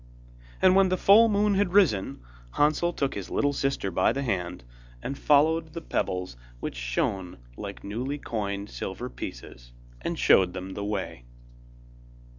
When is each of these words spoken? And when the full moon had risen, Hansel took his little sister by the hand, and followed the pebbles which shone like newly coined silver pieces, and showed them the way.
And 0.63 0.75
when 0.75 0.89
the 0.89 0.97
full 0.97 1.29
moon 1.29 1.53
had 1.53 1.73
risen, 1.73 2.23
Hansel 2.53 2.91
took 2.91 3.13
his 3.13 3.29
little 3.29 3.53
sister 3.53 3.91
by 3.91 4.11
the 4.11 4.23
hand, 4.23 4.63
and 4.99 5.15
followed 5.15 5.73
the 5.73 5.81
pebbles 5.81 6.35
which 6.59 6.75
shone 6.75 7.37
like 7.55 7.83
newly 7.83 8.17
coined 8.17 8.71
silver 8.71 9.11
pieces, 9.11 9.73
and 10.01 10.17
showed 10.17 10.53
them 10.53 10.73
the 10.73 10.83
way. 10.83 11.25